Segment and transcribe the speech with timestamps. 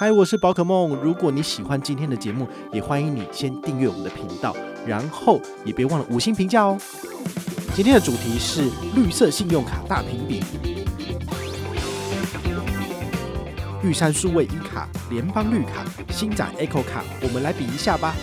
[0.00, 0.96] 嗨，我是宝可梦。
[1.02, 6.78] 如果你喜欢今天的节目，也欢迎你先订阅我们的频道，然后也别忘了五星评价哦。
[7.74, 10.42] 今天的主题是绿色信用卡大评比，
[13.82, 18.14] 玉山数位一卡、联邦绿卡、星展 Echo 卡，我们来比一下吧。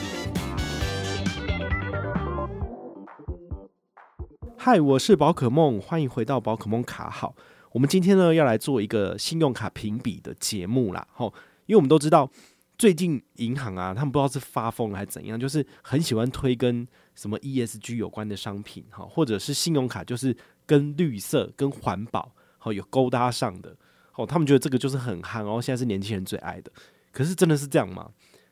[4.57, 7.35] 嗨，我是宝可梦，欢迎回到宝可梦卡好。
[7.73, 11.31] 我们今天呢要来做一个信用卡评比的节目啦，吼。
[11.67, 12.29] 因为我们都知道，
[12.77, 23.75] 最近银行啊，他们不知道是发疯了还是怎样，就是很喜欢推跟什么 ESG 有关的商品，哈，或者是信用卡，就是跟绿色、跟环保，好有勾搭上的，
[24.11, 26.71] 好，他们觉得这个就是很夯，然后现在是年轻人最爱的。
[27.11, 28.11] 可是真的是这样吗？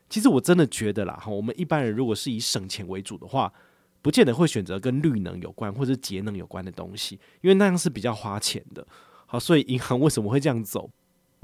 [0.10, 3.52] 其实我真的觉得啦，哈，我们一般人如果是以省钱为主的话，
[4.02, 8.86] 不见得会选择跟绿能有关或者节能有关的东西，因为那样是比较花钱的。
[9.26, 10.90] 好，所以银行为什么会这样走？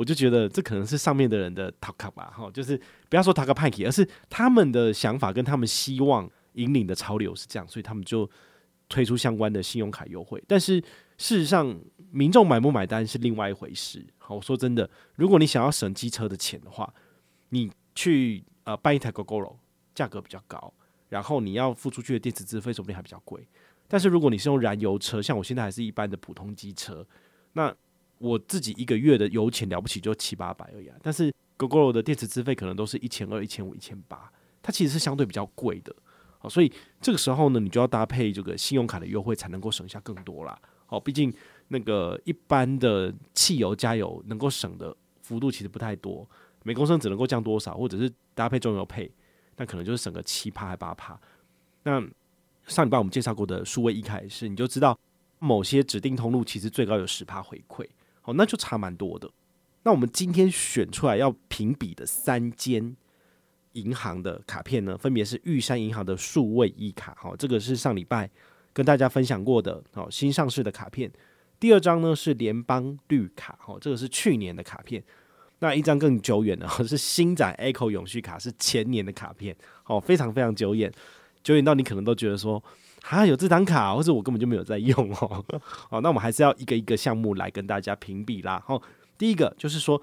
[0.01, 2.75] 我就觉得这可能是上面的人的塔卡吧，哈，就是
[3.07, 8.27] 不要说塔卡派克，而是他们的想法跟他们希望引领的潮流是这样，所以他们就
[8.89, 10.43] 推出相关的信用卡优惠。
[10.47, 10.81] 但是
[11.19, 11.79] 事实上，
[12.09, 14.03] 民众买不买单是另外一回事。
[14.17, 16.91] 好，我说真的，如果你想要省机车的钱的话，
[17.49, 19.57] 你去呃办一台 Gogoro，
[19.93, 20.73] 价格比较高，
[21.09, 23.47] 然后你要付出去的电子资费说不定还比较贵。
[23.87, 27.05] 但是如果你是用燃油车，像我现在还是一般的普通机车，
[27.53, 27.71] 那
[28.21, 35.95] 我自己一个月的油钱了不起就七八百而已，但是 Gogoro 的电池资费可能都是一千二、一千五、一千八，它其实是相对比较贵的。
[36.37, 40.59] 好，所以这个时候呢，你就要搭配这个信用卡的优惠，才能够省下更多啦。
[40.85, 41.33] 好，毕竟
[41.69, 46.27] 那个一般的汽油加油能够省的幅度其实不太多，
[46.63, 49.11] 每公升只能够降多少，或者是搭配中油配，
[49.57, 51.19] 那可能就是省个七趴还八趴。
[51.83, 52.01] 那
[52.65, 54.97] 上礼拜我们介绍过的数位一开始，你就知道
[55.39, 57.87] 某些指定通路其实最高有十趴回馈。
[58.21, 59.29] 好，那就差蛮多的。
[59.83, 62.95] 那我们今天选出来要评比的三间
[63.73, 68.29] 银行的卡片呢，分别是玉山银行的数位 e 卡，好，这个是上礼拜
[68.73, 71.11] 跟大家分享过的，好，新上市的卡片。
[71.59, 75.03] 第二张呢是联邦绿卡，好，这个是去年的卡片。
[75.59, 80.91] 那一张更久远的， 是新展 Echo 永续卡，是前年的卡片，好，非常非常久远，
[81.43, 82.63] 久远到你可能都觉得说。
[83.09, 85.43] 啊，有这张卡，或者我根本就没有在用哦。
[85.89, 88.63] 好， 那我们还是要一个一个项目来跟大家评比啦。
[88.65, 88.81] 好，
[89.17, 90.01] 第一个就是说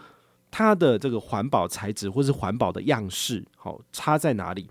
[0.50, 4.69] 它的这个环保材质或是环保的样式，好，差在哪里？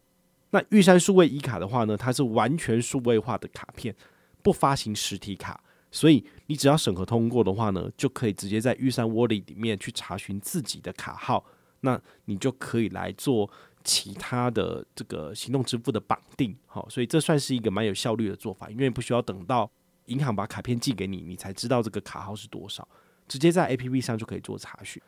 [0.51, 3.95] 那玉山数位一卡的话呢，它是完全数位化的卡片，
[4.43, 5.59] 不发行实体卡，
[5.89, 11.43] 所以你只要审核通过的话呢，就可以直接在玉山 Wallet 里面去查询自己的卡号，
[11.81, 13.49] 那你就可以来做。
[13.87, 19.71] 其他的这个行动支付的绑定，好，所以这算是一个蛮有效率的做法，因为不需要等到
[20.07, 22.85] 银行把卡片寄给你，你才知道这个卡号是多少，
[23.29, 25.01] 直接在 APP 上就可以做查询。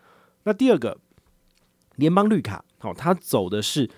[0.43, 0.97] 那第二个
[1.97, 3.89] 联邦绿卡，好，它走的是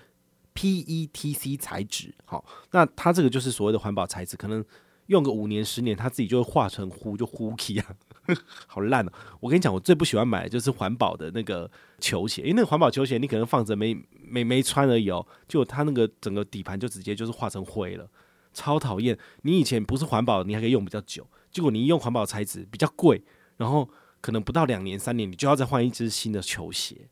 [0.56, 4.64] PETC 材质，好，那它这个就是所谓的环保材质，可能
[5.12, 7.86] 用个五年十年，它自己就会化成糊，就糊起啊。
[8.66, 9.12] 好烂哦！
[9.40, 13.94] 我跟你讲，我最不喜欢买的就是环保的那个球鞋，因为那个环保球鞋你可能放着没
[14.26, 18.08] 没没穿而已哦，就它那个整个底盘就直接就是化成灰了，
[18.54, 19.18] 超讨厌！
[19.42, 23.22] 你以前不是环保，你还可以用比较久，结果你一用环保材质比较贵，
[23.56, 23.88] 然后
[24.20, 27.08] 可能不到两年三年，你就要再换一只新的球鞋，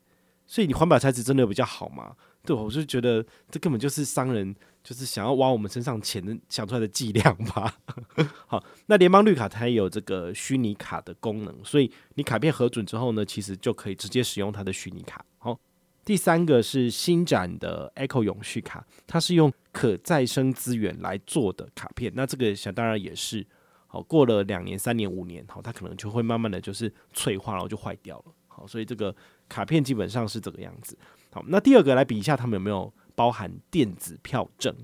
[0.47, 2.15] 所以你环保材质真的比较好吗？
[2.45, 7.77] 对，我就觉得这根本就是商人就是想要挖我们身上钱的想出来的伎俩吧。
[8.47, 15.23] 好，那联邦绿卡它也有这个虚拟卡的功能，所以你卡片核准之后呢，其实就可以直接使用它的虚拟卡。
[15.37, 15.59] 好，
[16.03, 22.11] 第三个是新展的 Echo 永续卡，它是用可再生资源来做的卡片。
[22.15, 23.45] 那这个想当然也是，
[23.87, 28.25] 好，过了两年、三年、五年，好，它可能就会慢慢的就是脆化，然后就坏掉了。
[28.47, 29.15] 好，所以这个
[29.47, 30.97] 卡片基本上是这个样子。
[31.31, 32.91] 好，那第二个来比一下，他们有没有
[33.21, 34.75] 包含电子票证？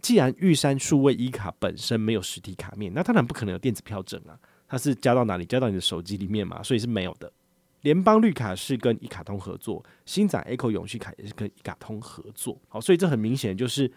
[0.00, 4.38] 既然玉山数位一卡本身没有实体卡面，那当然不可能有电子票证啊。
[4.68, 5.44] 它是加到哪里？
[5.44, 7.32] 加到你的手机里面嘛，所以是没有的。
[7.80, 12.56] 联邦绿卡是跟一卡通合作，星展 Echo 永续卡也是跟一卡通合作。
[12.68, 13.90] 好，所以这很明显就是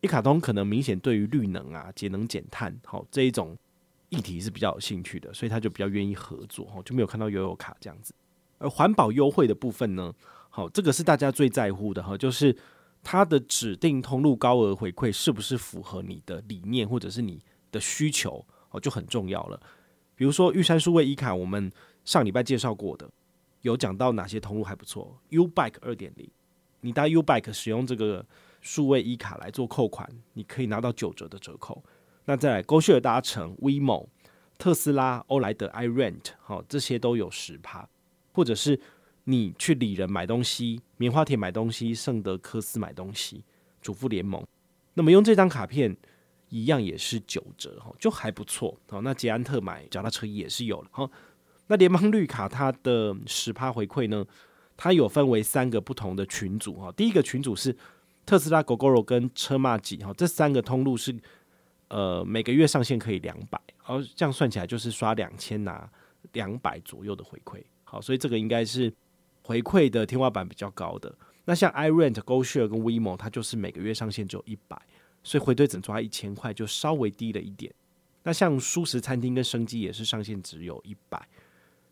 [0.00, 3.56] 一卡通可能明显对于绿能啊、节能减碳好这一种
[4.08, 6.64] 议题是比较有兴趣的，所以他就比较愿意合作。
[6.64, 8.12] 哈，就没有看到悠游卡这样子。
[8.58, 10.12] 而环保优惠的部分呢，
[10.50, 12.54] 好，这个是大家最在乎的哈，就是
[13.02, 17.42] 它的指定通路高额回馈是不是符合你的理念或者是你
[17.72, 19.60] 的需求，哦，就很重要了。
[20.14, 21.70] 比如说玉山数位一卡，我们
[22.04, 23.08] 上礼拜介绍过的，
[23.62, 26.30] 有讲到哪些通路还不错，U Bike 二点零，
[26.80, 28.24] 你搭 U Bike 使用这个
[28.60, 31.82] 数位一卡来做扣款，你可以拿到九折的折扣。
[32.26, 34.08] 那再来 GoShare 搭乘 WeMo、
[34.58, 37.88] 特斯拉、欧莱德 iRent，好，这些都有十趴。
[38.32, 38.80] 或者是
[39.30, 43.44] 你去里人买东西，棉花田买东西，圣德科斯买东西，
[43.80, 44.44] 主妇联盟，
[44.94, 45.96] 那么用这张卡片
[46.48, 48.76] 一样也是九折哈，就还不错。
[48.88, 50.88] 好，那捷安特买脚踏车也是有了。
[50.90, 51.08] 好，
[51.68, 54.26] 那联邦绿卡它的十趴回馈呢，
[54.76, 56.90] 它有分为三个不同的群组哈。
[56.92, 57.76] 第一个群组是
[58.26, 61.14] 特斯拉、Gogoro 跟车马几哈，这三个通路是
[61.88, 65.88] 呃每个月上限可以两百，哦，这样算起来就是刷两千拿
[66.32, 67.62] 两百左右的回馈。
[67.84, 68.92] 好，所以这个应该是
[69.50, 71.12] 回馈的天花板比较高的。
[71.44, 74.80] 那像 iRent、GoShare 跟 WeMo，它就是每个月上限只有一百，
[75.24, 77.74] 所以回馈只抓一千块，就稍微低了一点。
[78.22, 81.20] 那像蔬食餐厅跟生机也是上限只有一百，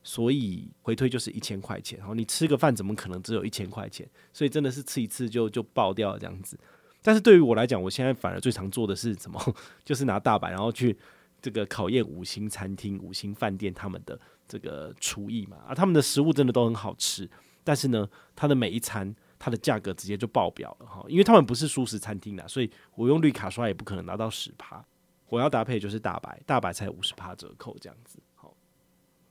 [0.05, 1.99] 所以回推就是一千块钱。
[1.99, 4.09] 然后，你吃个饭怎么可能只有一千块钱？
[4.33, 6.57] 所以真的是吃一次就就爆掉了这样子。
[7.03, 9.55] 但是对于我来讲，我现在反而最常做的是什么？
[9.85, 10.97] 就是拿大白，然后去
[11.43, 14.17] 这个考验五星餐厅、五星饭店他们的。
[14.51, 17.29] 这个厨艺嘛，啊，他们的食物真的都很好吃，
[17.69, 24.83] 但是呢，它的每一餐它的价格直接就爆表了哈，因为他们不是素食餐厅啦，所以我用绿卡刷也不可能拿到十趴，
[25.29, 28.19] 我要搭配就是大白，大白才五十趴折扣这样子。
[28.37, 28.57] 好，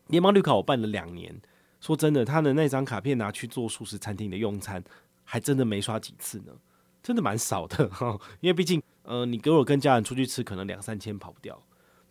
[0.05, 1.35] 联邦绿卡我办了两年，
[1.81, 4.83] 说真的，他的那张卡片拿去做素食餐厅的用餐，
[5.23, 6.53] 还真的没刷几次呢，
[7.01, 11.59] 真的蛮少的哈，因为毕竟呃，你给我跟家人出去吃，可能两三千跑不掉，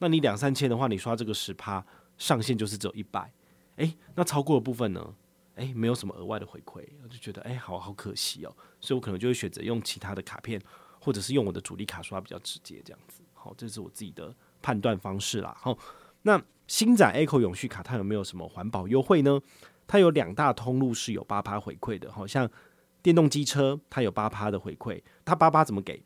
[0.00, 1.86] 那你两三千的话，你刷这个十趴。
[2.18, 3.30] 上限就是只有一百，
[3.76, 5.14] 诶，那超过的部分呢？
[5.56, 10.60] 诶，没有什么额外的回馈，我就觉得诶，好好可惜哦，所以我可能就会选择用其他的卡片，
[11.00, 13.22] 或者是用我的主力卡刷比较直接这样子。
[13.34, 15.56] 好，这是我自己的判断方式啦。
[15.60, 15.76] 好，
[16.22, 19.40] 那星展 Echo 永续卡它有没有什么环保优惠呢？
[19.86, 22.50] 它有两大通路是有八趴回馈的，好像
[23.02, 26.02] 电动机车它有八趴的回馈，它八趴怎么给？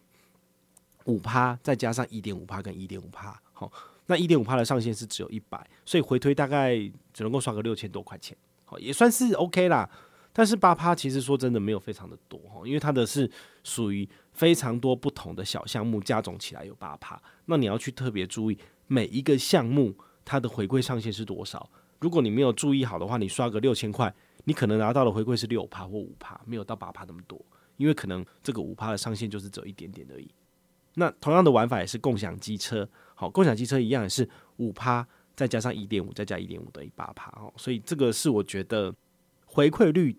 [1.06, 3.72] 五趴再加上一点五趴跟一点五趴，好。
[4.06, 6.76] 那一点五趴的上限是只有一百，所以回推大概
[7.12, 8.36] 只能够刷个六千多块钱，
[8.78, 9.88] 也算是 OK 啦。
[10.32, 13.28] 但是八趴其实说真的没有非常的多哈，因为它的是
[13.64, 18.56] 属于非常多不同的小项目加总起来有八趴，那你要去特别注意
[18.86, 19.92] 每一个项目
[20.24, 21.68] 它的回馈上限是多少。
[21.98, 24.14] 如果你没有注意好的话，你刷个六千块，
[24.44, 27.44] 你可能拿到的回馈是六趴或五趴，没有到八趴那么多，
[27.76, 30.30] 因为可能这个五趴的上限就是只有一点点而已。
[30.94, 34.28] 那同样的玩法也是共享机车，好，共享机车一样也是
[34.58, 35.06] 五趴，
[35.40, 38.94] 再加上一点五，再加一点五等于八趴哦，所以这个是我觉得
[39.46, 40.14] 回馈率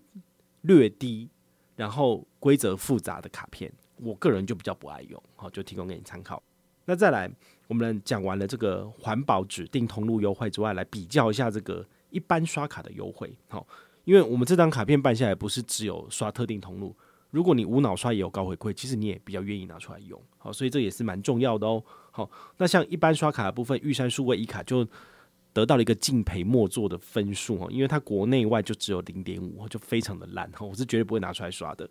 [0.62, 1.28] 略低，
[1.76, 6.42] 然后规则复杂的卡片，我个人就比较不爱用，好，就提供给你参考。
[6.86, 7.30] 那再来，
[7.68, 13.64] 我们讲完了这个环保指定通路优惠之外，来比较一下这个一般刷卡的优惠，好，
[14.02, 16.96] 因为我们这张卡片办下来不是只有刷特定通路。
[17.30, 21.82] 如果你无脑刷也有高回馈，其实你也比较愿意拿出来用，好，所以这也是蛮重要的哦。
[22.10, 22.28] 好，
[22.58, 24.86] 那像一般刷卡的部分，玉山数位一卡就
[25.52, 31.88] 得到了一个敬陪末座的分数哦，因为它国内外就只有零点五，就非常的烂哈，我是绝对不会拿出来刷的。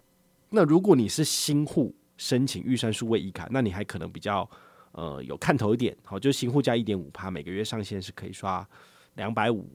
[0.49, 4.49] 那如果你是新户申请预算数位一卡，那你还可能比较
[4.91, 8.67] 呃有看头一点，好，就新户加一点五趴，每个月上限是可以刷
[9.15, 9.69] 两百五，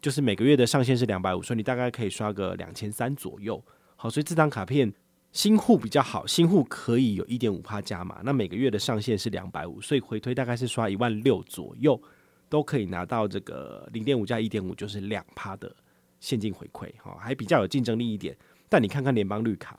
[0.00, 3.62] 就是每个月的上限是两百五，所以你大概可以刷个两千三左右。
[3.96, 4.92] 好，所以这张卡片。
[5.32, 12.00] 新户比较好，新户可以有一点五趴加码，那每个月的上限是两百五，所以回推大概是刷一万六左右，
[12.48, 15.74] 都可以拿到这个零点五加一点五，就是两趴的
[16.20, 18.36] 现金回馈，哈，还比较有竞争力一点。
[18.68, 19.78] 但你看看联邦绿卡，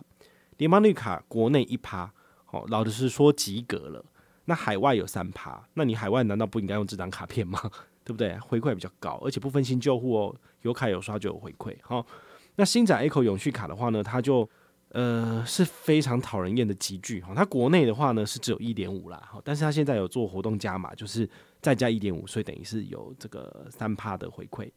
[0.57, 2.11] 联邦绿卡国内一趴，
[2.51, 4.05] 哦，老实是说及格了，
[4.45, 7.59] 那海外有三趴，那你海外难道不应该用这张卡片吗？
[8.03, 8.37] 对不对？
[8.39, 12.05] 回馈比较高，而且不分新旧户哦，有卡有刷就有回馈，哈。
[12.55, 14.49] 那星展 Echo 永续卡的话呢，它就。
[14.91, 17.33] 呃，是非常讨人厌的级距哈。
[17.35, 21.29] 它国内的话呢是只有一点五啦，哈，但是它现在有做活动加码，就是
[21.61, 24.71] 再加一点五，所以等于是有这个三趴的回馈。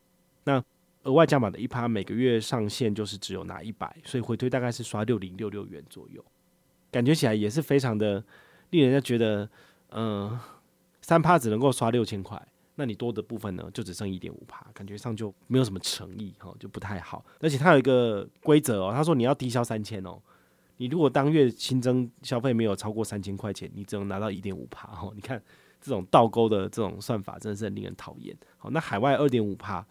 [0.44, 0.62] 那
[1.02, 6.24] 额外加码的一趴，每个月上限就是只有拿一百，所以回推大概是刷六零六六元左右，
[6.90, 8.22] 感觉起来也是非常的
[8.70, 9.48] 令人家觉得，
[9.90, 10.40] 嗯、呃，
[11.00, 12.40] 三趴只能够刷六千块。
[12.76, 17.22] 那你多的部分呢，就只剩一点五趴，感觉上就没有什么诚意哈，就不太好。
[17.40, 20.18] 而且它有一个规则哦，他说你要低消三千哦，
[20.78, 25.12] 你如果当月新增消费没有超过三千块钱，你只能拿到一点五趴哦。
[25.14, 25.42] 你看
[25.80, 28.36] 这种倒钩的这种算法，真的是很令人讨厌。
[28.58, 29.84] 好，那海外二点五趴，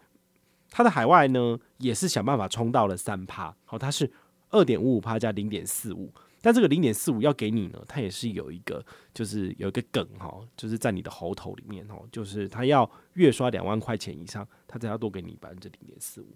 [0.69, 4.11] 它的海外呢也是想办法冲到了三趴，好，它是
[4.49, 16.27] 二点五五趴加零点四五，但这个零点四五要给你呢，它也是有一个就是有一个梗哈，就是在你的喉头里面哦，就是它要月刷两万块钱以上，它才要多给你百分之零点四五。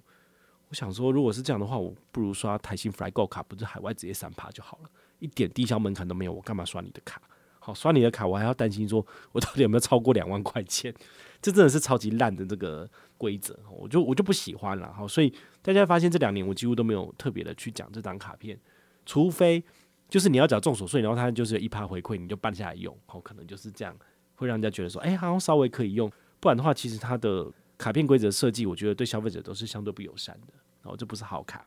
[0.69, 7.21] 我想说，如果是这样的话，我不如刷台新 FlyGo 卡，不是海外直接三趴就好了，一点低消门槛都没有，我干嘛刷你的卡？
[7.65, 10.93] 好，刷你的卡，我还要担心说我到底有没有超过两万块钱？
[11.41, 14.91] 这真的是超级烂的这个规则，我就我就不喜欢了。
[14.91, 18.59] 好，所以大家发现这两年我几乎都没有特别的去讲这张卡片，
[19.05, 19.63] 除非
[20.09, 23.95] 就是你要缴重手税，然后它就是一趴回馈，你就办下来用，好，可能就是这样
[24.35, 26.11] 会让人家觉得说，哎，好像稍微可以用。
[26.41, 30.53] 不然的话，其实它的卡片规则设计，我觉得对消费者都是相对不友善的。
[30.83, 31.65] 哦，这不是好卡。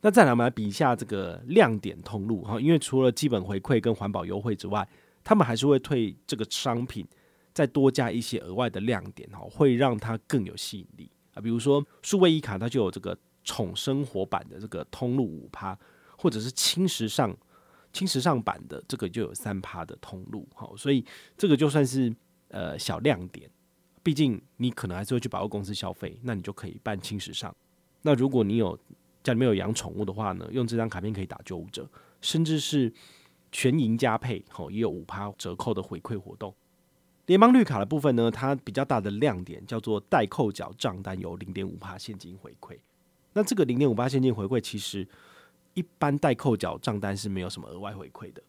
[0.00, 4.88] 那再来，我们来比一下这个亮点通路哈，因为除了基本回馈跟环保优惠之外，
[5.22, 7.06] 他们还是会退这个商品，
[7.52, 11.40] 再多加一些额外的亮点哈，会让它更有吸引力啊。
[11.40, 15.78] 比如说数位一卡，它就有这个宠生活版的这个通路五趴，
[16.16, 17.36] 或者是轻时尚
[17.92, 20.68] 轻时尚版的这个就有三趴的通路哈。
[20.76, 21.04] 所以
[21.36, 22.10] 这个就算是
[22.48, 23.50] 呃小亮点，
[24.02, 27.54] 毕竟你可能还是会去百货公司消费，那你就可以办轻时尚。
[28.02, 28.78] 那如果你有
[29.22, 31.86] 家里面有养宠物的话呢，用这张卡片可以打九五折，
[32.22, 32.90] 甚至是。
[33.52, 36.54] 全赢加配，吼，也有五趴折扣的回馈活动。
[37.26, 42.76] 联邦绿卡的部分呢，它比较大的亮点叫做代扣缴账单有零点五趴现金回馈。
[43.32, 45.06] 那这个零点五趴现金回馈，其实
[45.74, 48.42] 一般代扣缴账单是没有什么额外回馈的。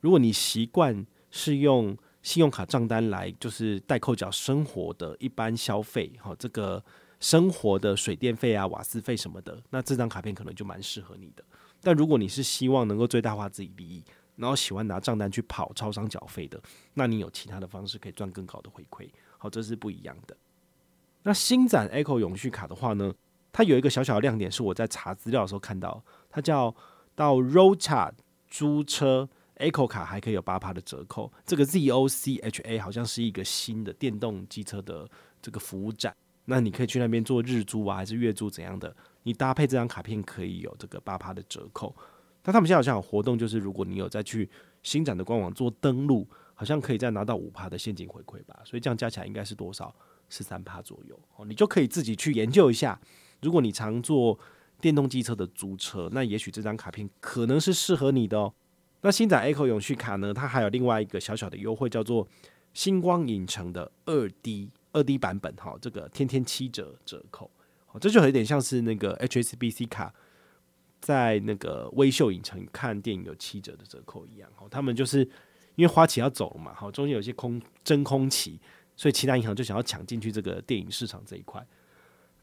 [0.00, 6.82] 如果你习惯是用信用卡账单来就是代扣缴生活的一般消费，哈，这个
[7.20, 11.44] 生活的水电费啊、瓦斯费什么的，那这张卡片可能就蛮适合你的。
[11.82, 14.02] 但如果你是希望能够最大化自己利益，
[14.36, 16.60] 然后喜欢拿账单去跑超商缴费的，
[16.94, 20.36] 那你有其他的方式可以赚更高的回馈，好，这是不一样的。
[21.22, 23.14] 那星展 Echo 永续卡的话呢，
[23.52, 26.74] 它有一个小小的亮点，是我在查资料的时候看到，它叫
[27.14, 28.12] 到 Rocha
[28.48, 31.32] 租车 Echo 卡还可以有八趴的折扣。
[31.46, 35.08] 这个 ZOCHA 好像是一个新的电动机车的
[35.40, 36.14] 这个服务站，
[36.44, 38.94] 那你可以去那边做日租啊，还是月租怎样的？
[39.22, 41.94] 你搭配这张卡片可以有这个八趴的折扣。
[42.44, 44.48] 那他们现在好像有活动，就是如果你有再去
[44.82, 48.60] 新展的官网做登录，好像可以再拿到五趴的现金回馈吧。
[48.64, 49.94] 所以这样加起来应该是多少？
[50.28, 51.44] 十三趴左右哦。
[51.44, 53.00] 你就可以自己去研究一下。
[53.40, 54.38] 如果你常做
[54.80, 58.52] 电动机车的租车，那也许这张卡片可能是适合你的哦。
[59.00, 60.32] 那星展 Echo 永续卡呢？
[60.34, 62.26] 它还有另外一个小小的优惠，叫做
[62.72, 67.50] 星光影城的二 D 二 D 版本哈，这个天天七折折扣。
[67.92, 70.12] 哦，这就有点像是那个 HSBC 卡。
[71.04, 75.18] 在那个微秀影城看电影有七折的折扣一样，哈，他们就是
[75.74, 78.58] 因为花旗要走了嘛，好，中间有些空真空期，
[78.96, 81.62] 所以其他银行就想要抢进去这个电影市场这一块，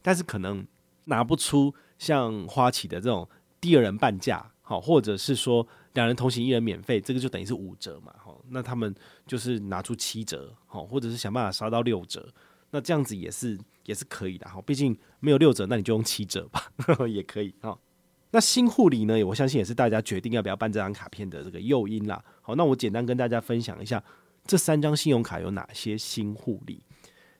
[0.00, 0.64] 但是可能
[1.06, 3.28] 拿不出像花旗的这种
[3.60, 8.94] 第二人半价，好，或者是说两人同行一人免费，这个就等于是五折嘛，好，那他们
[9.26, 12.32] 就是拿出七折，好，或者是想办法杀到六折，
[12.70, 16.70] 那这样子也是也是可以的，哈，毕竟没有六折，那你就用七折吧，
[17.10, 17.76] 也可以，哈。
[18.32, 19.22] 那新护理呢？
[19.22, 22.20] 我相信也是大家决定要不要办这张卡片的这个诱因啦。
[22.40, 24.02] 好，那我简单跟大家分享一下
[24.46, 26.82] 这三张信用卡有哪些新护理。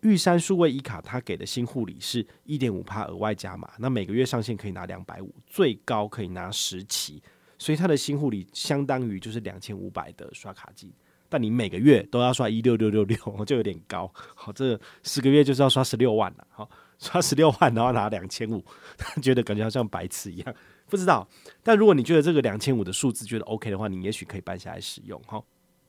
[0.02, 7.22] 玉山数位一卡它给的新护理是一点五趴额外加码，那每个月上限可以拿两百五，最高可以拿十期，
[7.56, 10.92] 所以它的新护理相当于就是两千五百的刷卡金，
[11.28, 14.12] 但你每个月都要刷一六六六六，就有点高。
[14.34, 16.46] 好，这十个月就是要刷十六万了。
[16.50, 16.68] 好，
[16.98, 18.62] 刷十六万然后拿两千五，
[19.22, 20.54] 觉得感觉好像白痴一样。
[20.92, 21.26] 不知道，
[21.62, 25.42] 但如果你觉得这个两千五的数字觉得 OK 的话，你也许可以办下来使用哈。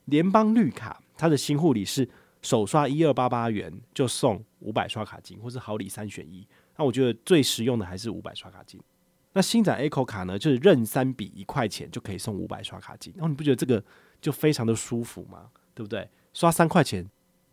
[0.06, 2.08] 联邦绿卡它的新护理是
[2.42, 6.48] 首刷一二八八元就送五百刷卡金，或是好礼三选一。
[6.78, 8.80] 那我觉得最实用的还是五百刷卡金。
[9.34, 13.12] 那星展 Echo 卡呢，就是任三笔一块钱就可以送五百刷卡金。
[13.18, 13.84] 然后你不觉得这个
[14.22, 15.50] 就非常的舒服吗？
[15.76, 16.10] 对不对？
[16.34, 17.06] 刷三块钱，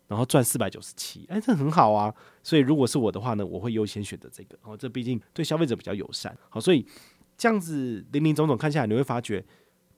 [0.07, 2.15] 然后赚四百九十七，哎，这很好啊。
[2.41, 4.57] 所以如果是我的话呢，我会优先选择这个。
[4.63, 6.33] 哦，这毕竟对消费者比较友善。
[6.49, 6.87] 好，所以。
[7.41, 9.43] 这样子林林总总看下来，你会发觉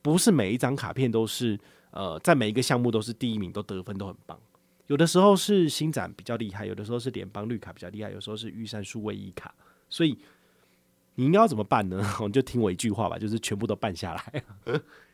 [0.01, 1.59] 不是每一张卡片都是
[1.91, 4.39] 呃，在每一个项目都是第一名，都得分都很棒。
[4.88, 9.53] 有的时候是星展比较厉害，有的时候是联邦绿卡比较厉害，有时候是玉山数位一卡。
[9.89, 10.17] 所以
[11.15, 12.01] 你应该要怎么办呢？
[12.21, 14.43] 我就听我一句话吧，就是全部都办下来，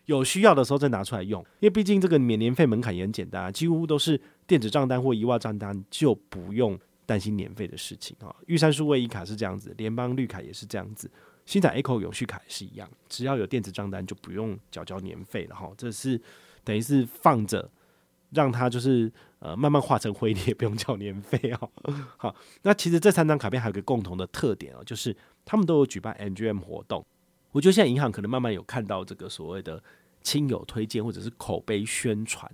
[0.05, 1.41] 有需要的时候再拿出来用。
[1.59, 8.35] 因为毕竟这个免年费门槛也很简单，几乎都是电子账单或一万账单，就不用担心年费的事情啊。
[8.45, 11.09] 玉山数位一卡是这样子，联邦绿卡也是这样子。
[11.49, 15.71] 星展 Echo 永续卡也是一样，只要有电子账单就不用缴交年费了哈。
[15.75, 16.21] 这是
[16.63, 17.67] 等于是放着，
[18.29, 21.71] 让它就是呃慢慢化成灰，你也不用交年费哦。
[22.17, 27.03] 好，那其实这三张卡片还有个共同的特点哦，就是他们都有举办 MGM 活动。
[27.51, 29.83] 我觉得现在银行可能慢慢有看到这个所谓的
[30.21, 32.47] 亲友推荐或者是口碑宣传，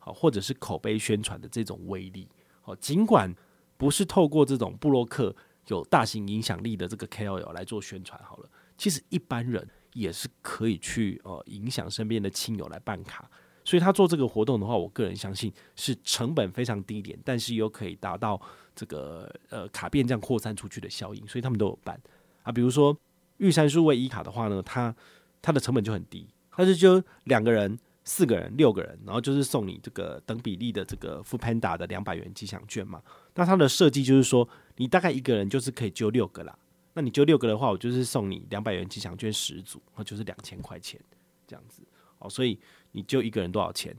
[0.00, 2.26] 好，或者是口碑宣传的这种威力。
[2.62, 3.32] 好，尽管
[3.76, 5.32] 不是透过这种布洛克
[5.68, 13.30] 有大型影响力的这个 KOL 来做宣传，好了，其实一般人也是可以去呃影响身边的亲友来办卡。
[13.64, 18.40] 所以他做这个活动的话，我个人相信是成本非常低廉，但是又可以达到
[18.74, 22.00] 这个呃卡片这样扩散出去的效应，所以他们都有办
[22.42, 22.96] 啊，比如说。
[23.38, 24.94] 玉山数位一卡的话呢，它
[25.40, 33.02] 它的成本就很低，它是就两个人、四个人、六个人，然后就是送你这个等比例的这个 f o o Panda 的两百元吉祥券嘛。
[33.34, 36.58] 那它的设计就是说，你大概一个人就是可以揪六个啦。
[36.94, 41.00] 那你揪六个的话，我就是送你两百元吉祥券十组，那就是两千块钱
[41.46, 41.82] 这样子。
[42.18, 42.58] 哦，所以
[42.90, 43.96] 你揪一个人多少钱？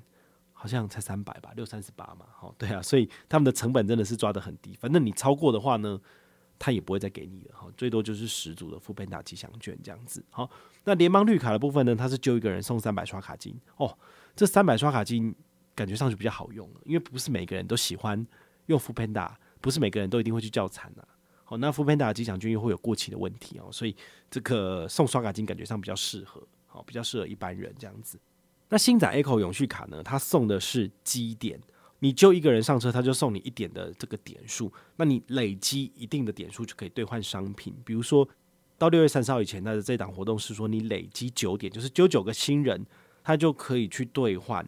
[0.52, 2.26] 好像才三百吧，六三十八嘛。
[2.42, 4.78] 哦，对啊，所以他们的成本真的是抓得很低。
[4.80, 6.00] 反正你超过的话呢，
[6.58, 10.24] 他也不会再给你了哈，最多就是十组的 Foodpanda 吉祥券这样子。
[10.30, 10.50] 好，
[10.86, 13.98] 那联邦绿卡的部分呢，它是就一个人送三百刷卡金哦。
[14.36, 15.36] 这三百刷卡金
[15.76, 18.26] 感觉上去比较好用了，因为不是每个人都喜欢
[18.68, 21.04] 用 Foodpanda，不是每个人都一定会去叫餐呐。
[21.44, 23.96] 好，那 Foodpanda 吉祥券又会有过期的问题哦，所以
[24.32, 28.18] 这个送刷卡金感觉上比较适合，好，比较适合一般人这样子。
[28.70, 31.60] 那星展 Echo 永续卡呢，它送的是积点。
[32.04, 37.74] 你就一个人上车，他就送你一点的这个点数，那你累积一定的点数就可以兑换商品。
[37.86, 38.28] 比如说
[38.78, 42.86] 到六月三十号以前，他的这档活动是说你累积九点，就是九九个新人，
[43.24, 44.68] 他就可以去兑换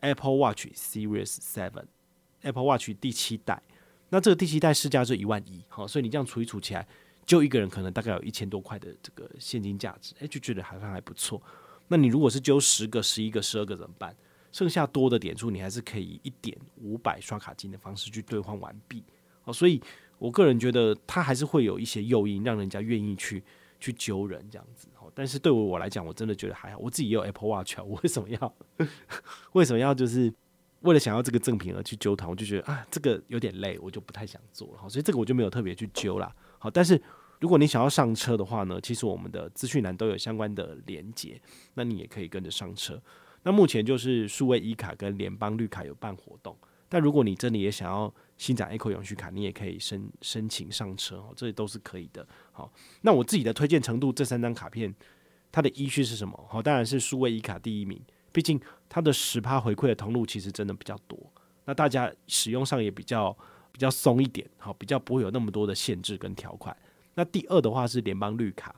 [0.00, 1.84] Apple Watch Series Seven、
[2.40, 3.62] Apple Watch 第七代。
[4.08, 6.88] 那这个第七代市价是一万一，好，所以你这样除一除起来，
[7.26, 11.42] 就一个人可能大概有一千多块的这个现金价值，诶，就觉得好像还不错。
[11.88, 14.16] 那你如果是揪十个、十一个、十二个怎么办？
[14.52, 19.02] 剩下多的点数，你还是可以一点五百刷卡金的方式去兑换完毕。
[19.44, 19.80] 哦，所以
[20.18, 23.42] 我个人觉得它还是会有一些诱因，让人家愿意去
[23.78, 24.88] 去揪人这样子。
[25.00, 26.78] 哦，但是对我来讲，我真的觉得还好。
[26.78, 28.54] 我自己也有 Apple Watch，我为什么要
[29.52, 30.32] 为什么要就是
[30.80, 32.28] 为了想要这个赠品而去揪团？
[32.28, 34.78] 我就觉得啊，这个有点累，我就不太想做了。
[34.78, 36.34] 好，所以这个我就没有特别去揪啦。
[36.58, 37.00] 好，但是
[37.40, 41.40] 如果你想要上车的话呢，其实我们的资讯栏都有相关的连接，
[41.74, 43.00] 那你也可以跟着上车。
[43.42, 46.56] 那目前就是数位一卡跟联邦绿卡有办活动，
[46.88, 52.26] 但如果你真的也想要新展 Echo 永续卡，你也可以申申请上车哦，这都是可以的。
[52.52, 52.70] 好，
[53.02, 54.94] 那我自己的推荐程度，这三张卡片
[55.50, 56.46] 它的依序是什么？
[56.48, 58.00] 好，当然是数位一卡第一名，
[58.32, 61.18] 毕竟它的十趴回馈的通路其实真的比较多，
[61.64, 63.36] 那大家使用上也比较
[63.72, 66.76] 比较松一点，好，比较不会有那么多的限制跟条款。
[67.14, 68.74] 那第二的话是联邦绿卡，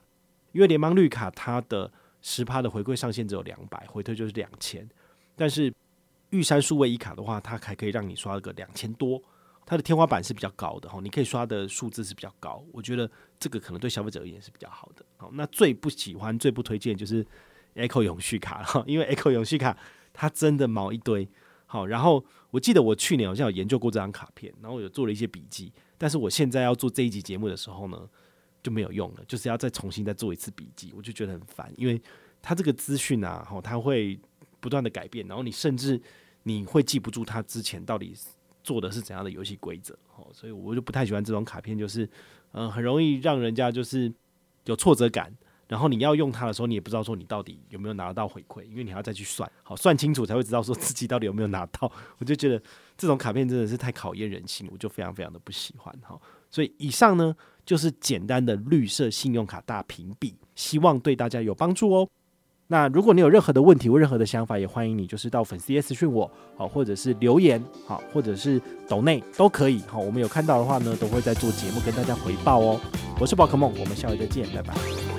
[0.53, 4.89] 因为联邦绿卡它的十趴的回馈上限只有两百，回退就是两千。
[5.37, 5.73] 但是
[6.31, 9.23] 玉山数位一卡的话，它还可以让你刷个两千多，
[9.67, 12.65] 它的天花板是比较高的哈，你可以刷的数字是比较高。
[12.73, 15.05] 我觉得这个可能对消费者而言是比较好的。
[15.17, 17.27] 好，那最不喜欢、最不推荐就是
[17.75, 19.77] Echo 永续卡了，因为 Echo 永续卡
[20.13, 21.29] 它真的毛一堆。
[21.67, 28.09] 好，然后我记得我去年好像有研究过这张卡片，然后有做了一些笔记，但是我现在要做这一集节目的时候呢，
[28.63, 32.01] 就没有用了，就是要再重新再做一次笔记，我就觉得很烦，因为
[32.41, 34.19] 它这个资讯啊，吼，它会
[34.61, 36.01] 不断的改变，然后你甚至
[36.45, 38.15] 你会记不住它之前到底
[38.63, 42.09] 做的是怎样的游戏规则，吼，所以我就不太喜欢这种卡片，就是
[42.53, 44.13] 嗯，很容易让人家就是
[44.67, 52.63] 有挫折感，然后你要用它的时候，你也不知道说你到底有没有拿得到回馈，因为你还要再去算，好，算清楚才会知道说自己到底有没有拿到，我就觉得
[52.97, 56.21] 这种卡片真的是太考验人性，我就非常非常的不喜欢，哈，
[56.53, 57.35] 所以以上呢。
[57.65, 62.09] 就是简单的绿色信用卡大评比，希望对大家有帮助哦。
[62.67, 72.81] 那如果你有任何的问题或任何的想法，也欢迎你就是到粉丝页私讯我，好，或者是留言，好，或者是抖内都可以，好，我们有看到的话呢，都会在做节目跟大家回报哦。
[73.21, 75.12] 我是宝可梦，我们下回再见，拜拜。